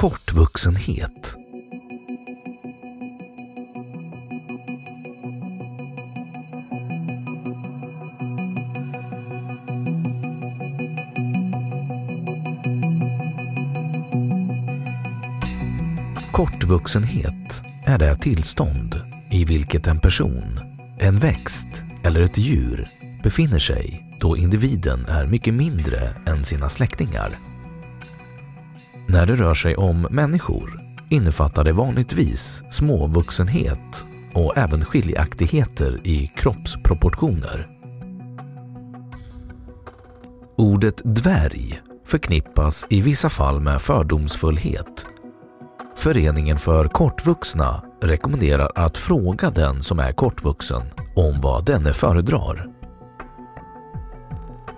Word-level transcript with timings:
Kortvuxenhet. 0.00 1.34
Kortvuxenhet 16.32 17.62
är 17.86 17.98
det 17.98 18.16
tillstånd 18.16 19.00
i 19.30 19.44
vilket 19.44 19.86
en 19.86 19.98
person, 19.98 20.58
en 20.98 21.18
växt 21.18 21.82
eller 22.04 22.20
ett 22.20 22.38
djur 22.38 22.90
befinner 23.22 23.58
sig 23.58 24.06
då 24.20 24.36
individen 24.36 25.06
är 25.06 25.26
mycket 25.26 25.54
mindre 25.54 26.14
än 26.26 26.44
sina 26.44 26.68
släktingar. 26.68 27.49
När 29.12 29.26
det 29.26 29.34
rör 29.34 29.54
sig 29.54 29.76
om 29.76 30.06
människor 30.10 30.80
innefattar 31.10 31.64
det 31.64 31.72
vanligtvis 31.72 32.62
småvuxenhet 32.70 34.04
och 34.34 34.56
även 34.56 34.84
skiljaktigheter 34.84 36.00
i 36.04 36.26
kroppsproportioner. 36.36 37.68
Ordet 40.56 41.00
dvärg 41.04 41.82
förknippas 42.06 42.86
i 42.90 43.00
vissa 43.00 43.30
fall 43.30 43.60
med 43.60 43.82
fördomsfullhet. 43.82 45.06
Föreningen 45.96 46.58
för 46.58 46.88
kortvuxna 46.88 47.84
rekommenderar 48.02 48.72
att 48.74 48.98
fråga 48.98 49.50
den 49.50 49.82
som 49.82 49.98
är 49.98 50.12
kortvuxen 50.12 50.82
om 51.16 51.40
vad 51.40 51.64
denne 51.64 51.92
föredrar. 51.92 52.79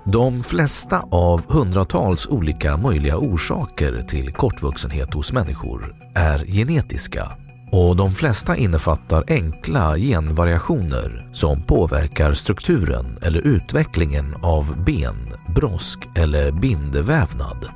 De 0.04 0.42
flesta 0.42 1.04
av 1.10 1.52
hundratals 1.52 2.26
olika 2.26 2.76
möjliga 2.76 3.16
orsaker 3.16 4.02
till 4.08 4.32
kortvuxenhet 4.32 5.14
hos 5.14 5.32
människor 5.32 5.96
är 6.14 6.44
genetiska 6.46 7.32
och 7.70 7.96
de 7.96 8.10
flesta 8.10 8.56
innefattar 8.56 9.24
enkla 9.28 9.98
genvariationer 9.98 11.28
som 11.32 11.62
påverkar 11.62 12.32
strukturen 12.32 13.18
eller 13.22 13.40
utvecklingen 13.40 14.34
av 14.42 14.84
ben, 14.84 15.34
brosk 15.54 15.98
eller 16.14 16.52
bindvävnad. 16.52 17.68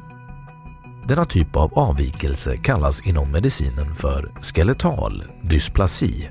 Denna 1.08 1.24
typ 1.24 1.56
av 1.56 1.78
avvikelse 1.78 2.56
kallas 2.56 3.06
inom 3.06 3.32
medicinen 3.32 3.94
för 3.94 4.32
skeletal 4.40 5.24
dysplasi. 5.42 6.30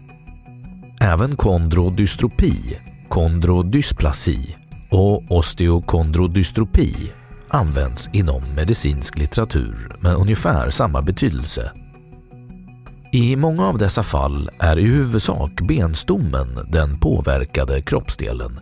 Även 1.02 1.36
kondrodystropi, 1.36 2.80
kondrodysplasi 3.10 4.56
och 4.90 5.24
osteokondrodystropi 5.32 7.12
används 7.48 8.10
inom 8.14 8.44
medicinsk 8.56 9.18
litteratur 9.18 9.98
med 10.00 10.16
ungefär 10.16 10.70
samma 10.70 11.02
betydelse. 11.02 11.72
I 13.12 13.36
många 13.36 13.68
av 13.68 13.78
dessa 13.78 14.04
fall 14.04 14.50
är 14.60 14.80
i 14.80 14.86
huvudsak 14.86 15.62
benstommen 15.62 16.68
den 16.70 17.00
påverkade 17.00 17.82
kroppsdelen 17.82 18.60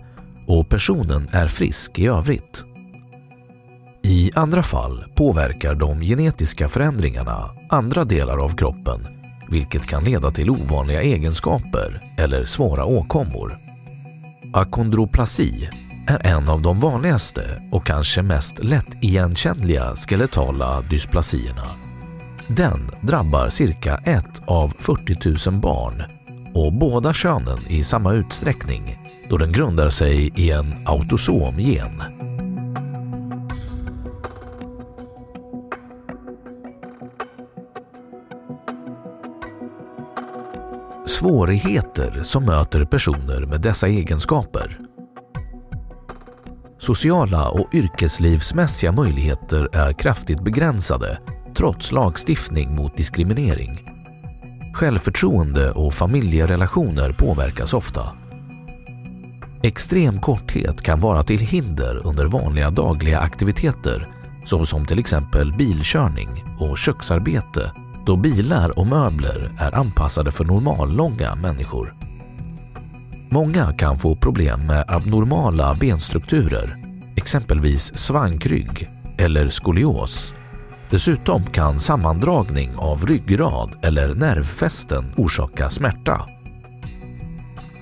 och 0.47 0.69
personen 0.69 1.29
är 1.31 1.47
frisk 1.47 1.99
i 1.99 2.07
övrigt. 2.07 2.63
I 4.03 4.31
andra 4.35 4.63
fall 4.63 5.05
påverkar 5.15 5.75
de 5.75 6.01
genetiska 6.01 6.69
förändringarna 6.69 7.49
andra 7.69 8.05
delar 8.05 8.37
av 8.43 8.49
kroppen 8.49 9.07
vilket 9.49 9.87
kan 9.87 10.03
leda 10.03 10.31
till 10.31 10.49
ovanliga 10.49 11.01
egenskaper 11.01 12.13
eller 12.17 12.45
svåra 12.45 12.85
åkommor. 12.85 13.57
Akondroplasi 14.53 15.69
är 16.07 16.27
en 16.27 16.49
av 16.49 16.61
de 16.61 16.79
vanligaste 16.79 17.61
och 17.71 17.85
kanske 17.85 18.21
mest 18.21 18.63
lättigenkännliga 18.63 19.95
skeletala 19.95 20.81
dysplasierna. 20.81 21.65
Den 22.47 22.91
drabbar 23.01 23.49
cirka 23.49 23.95
ett 23.95 24.41
av 24.47 24.73
40 24.79 25.49
000 25.49 25.61
barn 25.61 26.03
och 26.53 26.73
båda 26.73 27.13
könen 27.13 27.57
i 27.67 27.83
samma 27.83 28.13
utsträckning 28.13 28.99
då 29.29 29.37
den 29.37 29.51
grundar 29.51 29.89
sig 29.89 30.33
i 30.35 30.51
en 30.51 30.73
autosom 30.85 31.59
gen. 31.59 32.03
Svårigheter 41.05 42.23
som 42.23 42.45
möter 42.45 42.85
personer 42.85 43.45
med 43.45 43.61
dessa 43.61 43.87
egenskaper 43.87 44.82
Sociala 46.83 47.49
och 47.49 47.73
yrkeslivsmässiga 47.73 48.91
möjligheter 48.91 49.69
är 49.75 49.93
kraftigt 49.93 50.43
begränsade 50.43 51.19
trots 51.55 51.91
lagstiftning 51.91 52.75
mot 52.75 52.97
diskriminering. 52.97 53.85
Självförtroende 54.73 55.71
och 55.71 55.93
familjerelationer 55.93 57.11
påverkas 57.11 57.73
ofta. 57.73 58.09
Extrem 59.61 60.21
korthet 60.21 60.81
kan 60.81 60.99
vara 60.99 61.23
till 61.23 61.39
hinder 61.39 62.07
under 62.07 62.25
vanliga 62.25 62.69
dagliga 62.69 63.19
aktiviteter 63.19 64.07
såsom 64.45 64.85
till 64.85 64.99
exempel 64.99 65.53
bilkörning 65.53 66.43
och 66.59 66.77
köksarbete 66.77 67.71
då 68.05 68.15
bilar 68.15 68.79
och 68.79 68.87
möbler 68.87 69.51
är 69.59 69.75
anpassade 69.75 70.31
för 70.31 70.45
normallånga 70.45 71.35
människor. 71.35 71.95
Många 73.33 73.73
kan 73.73 73.97
få 73.99 74.15
problem 74.15 74.67
med 74.67 74.85
abnormala 74.87 75.73
benstrukturer, 75.73 76.77
exempelvis 77.15 77.97
svankrygg 77.97 78.89
eller 79.17 79.49
skolios. 79.49 80.33
Dessutom 80.89 81.43
kan 81.43 81.79
sammandragning 81.79 82.75
av 82.77 83.05
ryggrad 83.05 83.75
eller 83.81 84.13
nervfästen 84.13 85.13
orsaka 85.17 85.69
smärta. 85.69 86.21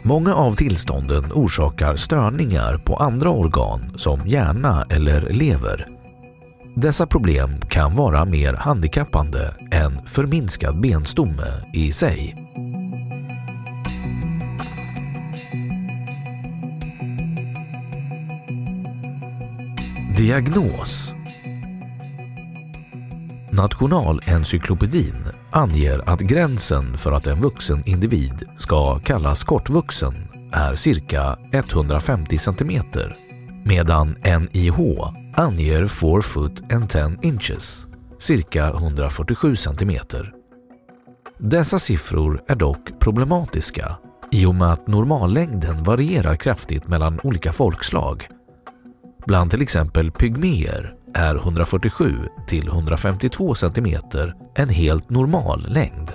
Många 0.03 0.33
av 0.35 0.53
tillstånden 0.53 1.31
orsakar 1.31 1.95
störningar 1.95 2.77
på 2.77 2.95
andra 2.95 3.29
organ 3.29 3.93
som 3.97 4.27
hjärna 4.27 4.85
eller 4.89 5.29
lever. 5.29 5.87
Dessa 6.75 7.07
problem 7.07 7.59
kan 7.69 7.95
vara 7.95 8.25
mer 8.25 8.53
handikappande 8.53 9.55
än 9.71 10.05
förminskad 10.05 10.81
benstomme 10.81 11.65
i 11.73 11.91
sig. 11.91 12.35
Diagnos 20.21 21.13
Nationalencyklopedin 23.51 25.15
anger 25.51 26.09
att 26.09 26.19
gränsen 26.19 26.97
för 26.97 27.11
att 27.11 27.27
en 27.27 27.41
vuxen 27.41 27.83
individ 27.85 28.43
ska 28.57 28.99
kallas 28.99 29.43
kortvuxen 29.43 30.13
är 30.53 30.75
cirka 30.75 31.37
150 31.51 32.37
cm 32.37 32.83
medan 33.65 34.15
NIH 34.23 34.79
anger 35.35 35.87
4 35.87 36.21
foot 36.21 36.73
and 36.73 36.89
10 36.89 37.17
inches, 37.21 37.87
cirka 38.19 38.69
147 38.69 39.55
cm. 39.55 39.99
Dessa 41.37 41.79
siffror 41.79 42.43
är 42.47 42.55
dock 42.55 42.99
problematiska 42.99 43.97
i 44.31 44.45
och 44.45 44.55
med 44.55 44.73
att 44.73 44.87
normallängden 44.87 45.83
varierar 45.83 46.35
kraftigt 46.35 46.87
mellan 46.87 47.19
olika 47.23 47.51
folkslag. 47.51 48.27
Bland 49.25 49.51
till 49.51 49.61
exempel 49.61 50.11
pygméer 50.11 50.93
är 51.13 51.35
147 51.35 52.15
till 52.47 52.67
152 52.67 53.55
cm 53.55 54.01
en 54.55 54.69
helt 54.69 55.09
normal 55.09 55.65
längd. 55.69 56.13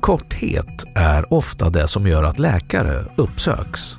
Korthet 0.00 0.84
är 0.94 1.32
ofta 1.32 1.70
det 1.70 1.88
som 1.88 2.06
gör 2.06 2.24
att 2.24 2.38
läkare 2.38 3.04
uppsöks. 3.16 3.98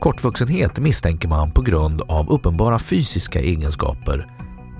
Kortvuxenhet 0.00 0.78
misstänker 0.78 1.28
man 1.28 1.50
på 1.50 1.62
grund 1.62 2.00
av 2.00 2.30
uppenbara 2.30 2.78
fysiska 2.78 3.40
egenskaper, 3.40 4.26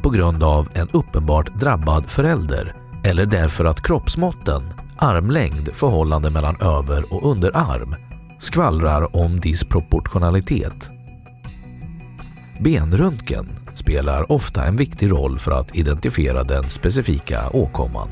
på 0.02 0.10
grund 0.10 0.42
av 0.42 0.68
en 0.74 0.88
uppenbart 0.92 1.60
drabbad 1.60 2.10
förälder 2.10 2.76
eller 3.04 3.26
därför 3.26 3.64
att 3.64 3.82
kroppsmåtten, 3.82 4.62
armlängd, 4.96 5.68
förhållande 5.72 6.30
mellan 6.30 6.56
över 6.60 7.12
och 7.12 7.30
underarm 7.30 7.94
skvallrar 8.38 9.16
om 9.16 9.40
disproportionalitet 9.40 10.90
Benröntgen 12.62 13.46
spelar 13.74 14.32
ofta 14.32 14.64
en 14.64 14.76
viktig 14.76 15.10
roll 15.10 15.38
för 15.38 15.50
att 15.50 15.76
identifiera 15.76 16.44
den 16.44 16.70
specifika 16.70 17.50
åkomman. 17.50 18.08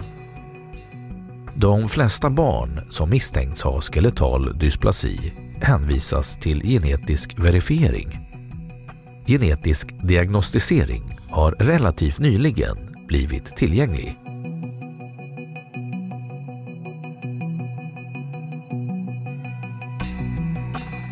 De 1.54 1.88
flesta 1.88 2.30
barn 2.30 2.80
som 2.90 3.10
misstänks 3.10 3.62
ha 3.62 3.80
skeletal 3.80 4.58
dysplasi 4.58 5.32
hänvisas 5.62 6.36
till 6.36 6.62
genetisk 6.62 7.38
verifiering. 7.38 8.08
Genetisk 9.26 9.88
diagnostisering 10.02 11.18
har 11.30 11.52
relativt 11.52 12.18
nyligen 12.18 13.06
blivit 13.08 13.56
tillgänglig. 13.56 14.16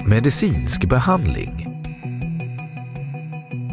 Medicinsk 0.07 0.85
behandling 0.89 1.78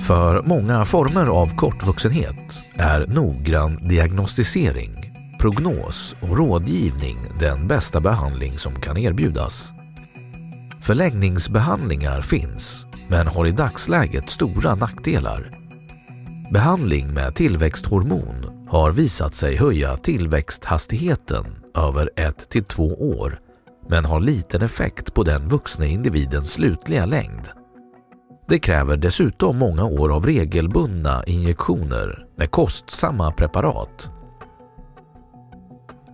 för 0.07 0.42
många 0.42 0.86
former 0.86 1.25
av 1.25 1.56
kortvuxenhet 1.56 2.63
är 2.75 3.07
noggrann 3.07 3.88
diagnostisering, 3.88 5.13
prognos 5.40 6.16
och 6.22 6.38
rådgivning 6.38 7.18
den 7.40 7.68
bästa 7.68 8.00
behandling 8.00 8.57
som 8.57 8.75
kan 8.75 8.98
erbjudas. 8.98 9.74
Förlängningsbehandlingar 10.81 12.22
finns, 12.22 12.86
men 13.07 13.28
har 13.28 13.48
i 13.48 13.52
dagsläget 13.52 14.30
stora 14.30 14.75
nackdelar. 14.75 15.52
Behandling 16.52 17.13
med 17.13 17.36
tillväxthormon 17.36 18.68
har 18.69 18.92
visat 18.92 19.36
sig 19.36 19.56
höja 19.56 19.98
tillväxthastigheten 19.98 21.46
över 21.78 22.10
1 22.16 22.50
till 22.50 22.63
2 22.63 22.84
år, 23.18 23.40
men 23.90 24.06
har 24.06 24.19
liten 24.19 24.62
effekt 24.62 25.13
på 25.13 25.24
den 25.24 25.48
vuxna 25.48 25.86
individens 25.86 26.54
slutliga 26.54 27.06
längd. 27.06 27.55
Det 28.47 28.59
kräver 28.59 28.97
dessutom 28.97 29.57
många 29.57 29.86
år 29.86 30.15
av 30.15 30.25
regelbundna 30.25 31.24
injektioner 31.24 32.25
med 32.38 32.51
kostsamma 32.51 33.31
preparat. 33.31 34.09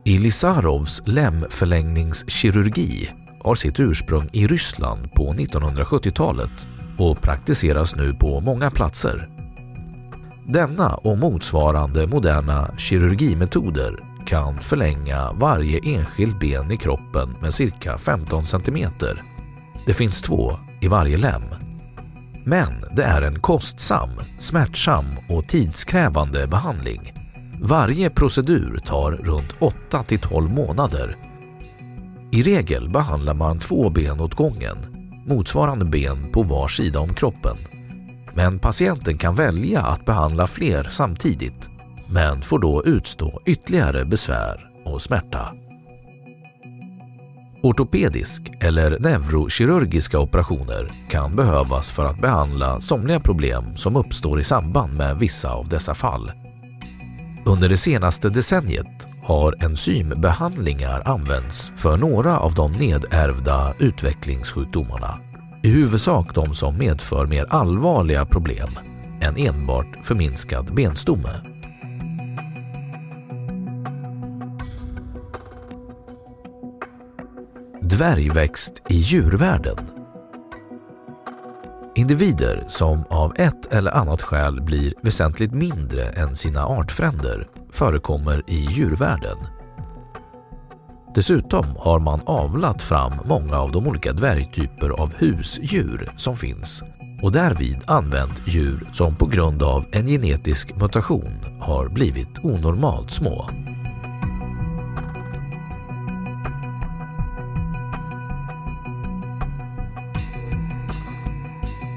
Ilisarovs 0.05 1.01
lemförlängningskirurgi 1.05 3.09
har 3.43 3.55
sitt 3.55 3.79
ursprung 3.79 4.29
i 4.33 4.47
Ryssland 4.47 5.13
på 5.13 5.33
1970-talet 5.33 6.67
och 6.97 7.21
praktiseras 7.21 7.95
nu 7.95 8.13
på 8.13 8.39
många 8.39 8.71
platser. 8.71 9.29
Denna 10.47 10.95
och 10.95 11.17
motsvarande 11.17 12.07
moderna 12.07 12.77
kirurgimetoder 12.77 14.03
kan 14.25 14.61
förlänga 14.61 15.31
varje 15.31 15.79
enskilt 15.83 16.39
ben 16.39 16.71
i 16.71 16.77
kroppen 16.77 17.35
med 17.41 17.53
cirka 17.53 17.97
15 17.97 18.43
cm. 18.43 18.89
Det 19.85 19.93
finns 19.93 20.21
två 20.21 20.59
i 20.81 20.87
varje 20.87 21.17
lem. 21.17 21.70
Men 22.43 22.83
det 22.95 23.03
är 23.03 23.21
en 23.21 23.39
kostsam, 23.39 24.09
smärtsam 24.39 25.05
och 25.29 25.47
tidskrävande 25.47 26.47
behandling. 26.47 27.13
Varje 27.61 28.09
procedur 28.09 28.77
tar 28.77 29.11
runt 29.11 29.55
8 29.59 30.03
till 30.03 30.19
12 30.19 30.51
månader. 30.51 31.17
I 32.31 32.43
regel 32.43 32.89
behandlar 32.89 33.33
man 33.33 33.59
två 33.59 33.89
ben 33.89 34.19
åt 34.19 34.35
gången, 34.35 34.77
motsvarande 35.27 35.85
ben 35.85 36.31
på 36.31 36.43
var 36.43 36.67
sida 36.67 36.99
om 36.99 37.13
kroppen. 37.13 37.57
Men 38.33 38.59
patienten 38.59 39.17
kan 39.17 39.35
välja 39.35 39.81
att 39.81 40.05
behandla 40.05 40.47
fler 40.47 40.83
samtidigt, 40.83 41.69
men 42.09 42.41
får 42.41 42.59
då 42.59 42.83
utstå 42.85 43.41
ytterligare 43.45 44.05
besvär 44.05 44.71
och 44.85 45.01
smärta. 45.01 45.53
Ortopedisk 47.63 48.41
eller 48.59 48.99
neurokirurgiska 48.99 50.19
operationer 50.19 50.87
kan 51.09 51.35
behövas 51.35 51.91
för 51.91 52.05
att 52.05 52.21
behandla 52.21 52.81
somliga 52.81 53.19
problem 53.19 53.75
som 53.75 53.95
uppstår 53.95 54.39
i 54.39 54.43
samband 54.43 54.93
med 54.93 55.17
vissa 55.19 55.51
av 55.53 55.67
dessa 55.69 55.93
fall. 55.93 56.31
Under 57.45 57.69
det 57.69 57.77
senaste 57.77 58.29
decenniet 58.29 59.07
har 59.23 59.63
enzymbehandlingar 59.63 61.01
använts 61.05 61.71
för 61.75 61.97
några 61.97 62.39
av 62.39 62.53
de 62.53 62.71
nedärvda 62.71 63.73
utvecklingssjukdomarna, 63.79 65.19
i 65.63 65.69
huvudsak 65.69 66.35
de 66.35 66.53
som 66.53 66.77
medför 66.77 67.25
mer 67.25 67.45
allvarliga 67.49 68.25
problem 68.25 68.69
än 69.21 69.37
enbart 69.37 69.97
förminskad 70.03 70.75
benstomme. 70.75 71.50
Dvärgväxt 77.91 78.81
i 78.89 78.95
djurvärlden. 78.95 79.77
Individer 81.95 82.65
som 82.67 83.03
av 83.09 83.33
ett 83.35 83.73
eller 83.73 83.91
annat 83.91 84.21
skäl 84.21 84.61
blir 84.61 84.93
väsentligt 85.01 85.53
mindre 85.53 86.09
än 86.09 86.35
sina 86.35 86.65
artfränder 86.65 87.47
förekommer 87.71 88.43
i 88.47 88.67
djurvärlden. 88.71 89.37
Dessutom 91.15 91.65
har 91.77 91.99
man 91.99 92.21
avlat 92.25 92.81
fram 92.81 93.13
många 93.25 93.57
av 93.57 93.71
de 93.71 93.87
olika 93.87 94.13
dvärgtyper 94.13 94.89
av 94.89 95.13
husdjur 95.17 96.13
som 96.17 96.37
finns 96.37 96.83
och 97.21 97.31
därvid 97.31 97.77
använt 97.87 98.47
djur 98.47 98.89
som 98.93 99.15
på 99.15 99.25
grund 99.25 99.63
av 99.63 99.85
en 99.91 100.07
genetisk 100.07 100.75
mutation 100.75 101.59
har 101.59 101.89
blivit 101.89 102.39
onormalt 102.43 103.11
små. 103.11 103.49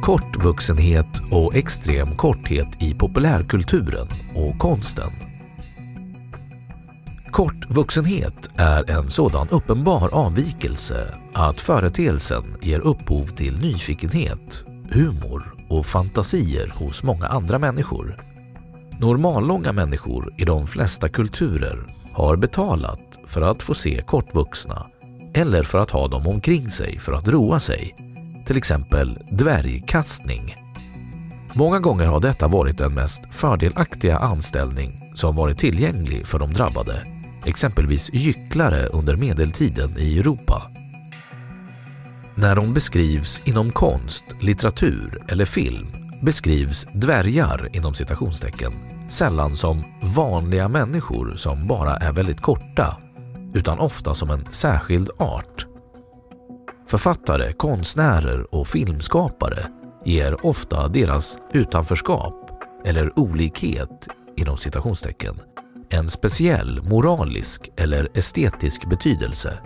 Kortvuxenhet 0.05 1.21
och 1.31 1.55
extrem 1.55 2.17
korthet 2.17 2.83
i 2.83 2.95
populärkulturen 2.95 4.07
och 4.35 4.59
konsten. 4.59 5.11
Kortvuxenhet 7.31 8.51
är 8.57 8.91
en 8.91 9.11
sådan 9.11 9.49
uppenbar 9.49 10.09
avvikelse 10.13 11.15
att 11.35 11.61
företeelsen 11.61 12.57
ger 12.63 12.81
upphov 12.81 13.25
till 13.25 13.61
nyfikenhet, 13.61 14.65
humor 14.91 15.55
och 15.69 15.87
fantasier 15.87 16.73
hos 16.77 17.03
många 17.03 17.27
andra 17.27 17.59
människor. 17.59 18.25
Normallånga 19.01 19.73
människor 19.73 20.35
i 20.39 20.45
de 20.45 20.67
flesta 20.67 21.09
kulturer 21.09 21.87
har 22.13 22.37
betalat 22.37 23.19
för 23.27 23.43
att 23.43 23.63
få 23.63 23.75
se 23.75 24.03
kortvuxna 24.07 24.87
eller 25.35 25.63
för 25.63 25.79
att 25.79 25.91
ha 25.91 26.09
dem 26.09 26.27
omkring 26.27 26.71
sig 26.71 26.99
för 26.99 27.13
att 27.13 27.29
roa 27.29 27.61
sig 27.61 28.04
till 28.47 28.57
exempel 28.57 29.19
dvärgkastning. 29.31 30.57
Många 31.55 31.79
gånger 31.79 32.07
har 32.07 32.21
detta 32.21 32.49
varit 32.49 32.79
den 32.79 32.95
mest 32.95 33.23
fördelaktiga 33.31 34.19
anställning 34.19 35.13
som 35.15 35.37
varit 35.37 35.59
tillgänglig 35.59 36.27
för 36.27 36.39
de 36.39 36.53
drabbade, 36.53 37.07
exempelvis 37.45 38.13
gycklare 38.13 38.87
under 38.87 39.17
medeltiden 39.17 39.99
i 39.99 40.19
Europa. 40.19 40.71
När 42.35 42.57
de 42.57 42.75
beskrivs 42.75 43.43
inom 43.45 43.71
konst, 43.71 44.25
litteratur 44.41 45.25
eller 45.29 45.45
film 45.45 45.87
beskrivs 46.23 46.87
dvärgar 46.93 47.77
inom 47.77 47.95
citationstecken 47.95 48.73
sällan 49.09 49.57
som 49.57 49.85
vanliga 50.03 50.69
människor 50.69 51.35
som 51.37 51.67
bara 51.67 51.97
är 51.97 52.13
väldigt 52.13 52.41
korta 52.41 52.97
utan 53.55 53.79
ofta 53.79 54.15
som 54.15 54.31
en 54.31 54.45
särskild 54.53 55.11
art. 55.19 55.67
Författare, 56.87 57.53
konstnärer 57.53 58.55
och 58.55 58.69
filmskapare 58.69 59.67
ger 60.05 60.47
ofta 60.47 60.89
deras 60.89 61.39
utanförskap 61.53 62.51
eller 62.85 63.19
olikhet 63.19 64.09
inom 64.37 64.57
citationstecken 64.57 65.41
en 65.95 66.11
speciell 66.11 66.83
moralisk 66.83 67.71
eller 67.77 68.09
estetisk 68.15 68.89
betydelse. 68.89 69.59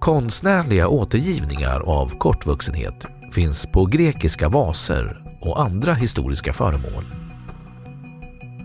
Konstnärliga 0.00 0.88
återgivningar 0.88 1.80
av 1.80 2.18
kortvuxenhet 2.18 3.06
finns 3.32 3.66
på 3.66 3.86
grekiska 3.86 4.48
vaser 4.48 5.38
och 5.40 5.60
andra 5.60 5.94
historiska 5.94 6.52
föremål. 6.52 7.04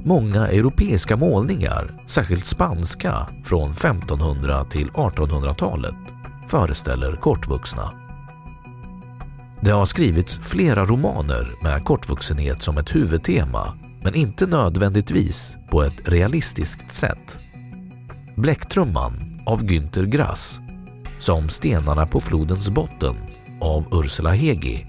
Många 0.03 0.47
europeiska 0.47 1.17
målningar, 1.17 2.03
särskilt 2.07 2.45
spanska 2.45 3.27
från 3.43 3.71
1500 3.71 4.65
till 4.65 4.89
1800-talet, 4.89 5.95
föreställer 6.47 7.15
kortvuxna. 7.15 7.91
Det 9.61 9.71
har 9.71 9.85
skrivits 9.85 10.39
flera 10.43 10.85
romaner 10.85 11.55
med 11.61 11.83
kortvuxenhet 11.85 12.61
som 12.61 12.77
ett 12.77 12.95
huvudtema 12.95 13.77
men 14.03 14.15
inte 14.15 14.45
nödvändigtvis 14.45 15.57
på 15.71 15.83
ett 15.83 16.01
realistiskt 16.05 16.91
sätt. 16.91 17.39
Bläcktrumman 18.35 19.41
av 19.45 19.63
Günter 19.63 20.05
Grass, 20.05 20.59
som 21.19 21.49
Stenarna 21.49 22.07
på 22.07 22.19
flodens 22.19 22.69
botten 22.69 23.15
av 23.61 23.85
Ursula 23.91 24.31
Hegi, 24.31 24.85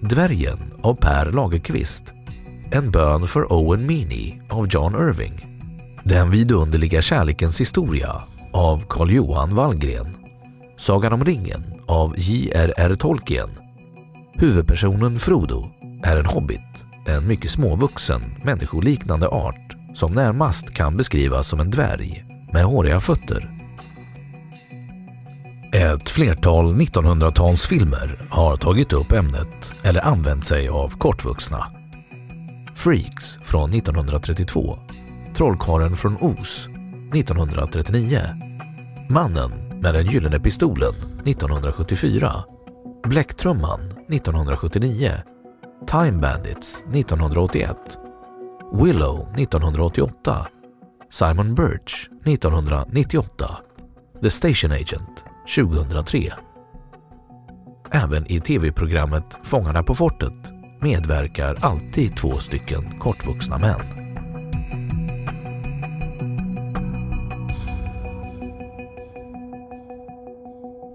Dvärgen 0.00 0.58
av 0.82 0.94
Per 0.94 1.32
Lagerkvist, 1.32 2.12
En 2.70 2.90
bön 2.90 3.26
för 3.26 3.52
Owen 3.52 3.86
Meany 3.86 4.40
av 4.50 4.66
John 4.70 4.94
Irving, 4.94 5.62
Den 6.04 6.30
vidunderliga 6.30 7.02
kärlekens 7.02 7.60
historia 7.60 8.22
av 8.52 8.84
Carl 8.88 9.10
Johan 9.10 9.54
Wallgren, 9.54 10.21
Sagan 10.82 11.12
om 11.12 11.24
ringen 11.24 11.64
av 11.86 12.14
J.R.R. 12.18 12.94
Tolkien, 12.94 13.50
Huvudpersonen 14.34 15.18
Frodo 15.18 15.70
är 16.04 16.16
en 16.16 16.26
hobbit 16.26 16.84
en 17.06 17.26
mycket 17.26 17.50
småvuxen, 17.50 18.22
människoliknande 18.44 19.28
art 19.28 19.76
som 19.94 20.14
närmast 20.14 20.74
kan 20.74 20.96
beskrivas 20.96 21.48
som 21.48 21.60
en 21.60 21.70
dvärg 21.70 22.24
med 22.52 22.64
håriga 22.64 23.00
fötter. 23.00 23.50
Ett 25.72 26.08
flertal 26.08 26.74
1900-talsfilmer 26.74 28.28
har 28.30 28.56
tagit 28.56 28.92
upp 28.92 29.12
ämnet 29.12 29.74
eller 29.82 30.06
använt 30.06 30.44
sig 30.44 30.68
av 30.68 30.88
kortvuxna. 30.88 31.66
Freaks 32.74 33.38
från 33.42 33.72
1932, 33.72 34.78
Trollkarlen 35.34 35.96
från 35.96 36.16
Oz 36.20 36.68
1939, 37.14 38.20
Mannen 39.08 39.71
med 39.82 39.94
den 39.94 40.06
gyllene 40.06 40.40
pistolen 40.40 40.94
1974, 41.24 42.44
Bläcktrumman 43.08 43.80
1979 44.08 45.12
Time 45.86 46.20
Bandits 46.20 46.84
1981, 46.94 47.76
Willow 48.72 49.28
1988, 49.36 50.46
Simon 51.10 51.54
Birch 51.54 52.10
1998, 52.24 53.56
The 54.22 54.30
Station 54.30 54.72
Agent 54.72 55.24
2003. 55.56 56.32
Även 57.90 58.32
i 58.32 58.40
tv-programmet 58.40 59.38
Fångarna 59.42 59.82
på 59.82 59.94
fortet 59.94 60.52
medverkar 60.80 61.56
alltid 61.60 62.16
två 62.16 62.38
stycken 62.38 62.98
kortvuxna 62.98 63.58
män. 63.58 64.01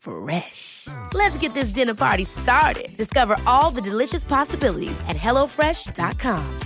Fresh. 0.00 0.86
Let's 1.14 1.38
get 1.38 1.54
this 1.54 1.70
dinner 1.70 1.94
party 1.94 2.24
started. 2.24 2.96
Discover 2.96 3.36
all 3.46 3.70
the 3.70 3.80
delicious 3.80 4.24
possibilities 4.24 5.00
at 5.08 5.16
hellofresh.com. 5.16 6.58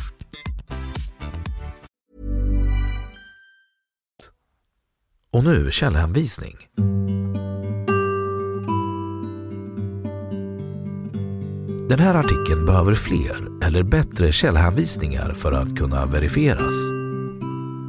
Och 5.32 5.44
nu 5.44 5.70
källhänvisning. 5.70 6.56
Den 11.88 11.98
här 11.98 12.14
artikeln 12.14 12.66
behöver 12.66 12.94
fler 12.94 13.64
eller 13.64 13.82
bättre 13.82 14.32
källhänvisningar 14.32 15.34
för 15.34 15.52
att 15.52 15.76
kunna 15.78 16.06
verifieras. 16.06 16.74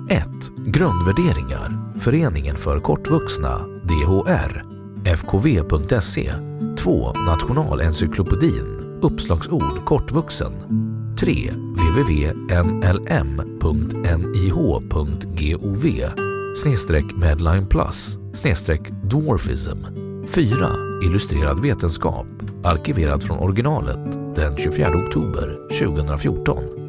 1. 0.10 0.28
Grundvärderingar, 0.66 2.00
Föreningen 2.00 2.58
för 2.58 2.80
kortvuxna, 2.80 3.58
DHR, 3.60 4.73
fkv.se 5.06 6.34
2. 6.78 7.14
Nationalencyklopedin, 7.14 9.00
uppslagsord 9.02 9.86
kortvuxen 9.86 10.54
3. 11.20 11.52
www.nlm.nih.gov 11.52 12.94
snedstreck 16.58 17.06
Medline 17.16 17.66
Plus 17.66 18.18
snedstreck 18.34 18.92
Dwarfism 19.04 19.78
4. 20.28 20.70
Illustrerad 21.06 21.60
vetenskap 21.60 22.28
arkiverad 22.64 23.24
från 23.24 23.40
originalet 23.40 24.36
den 24.36 24.58
24 24.58 24.88
oktober 24.88 25.58
2014 25.80 26.83